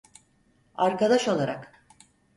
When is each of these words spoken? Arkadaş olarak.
Arkadaş 0.75 1.27
olarak. 1.27 1.83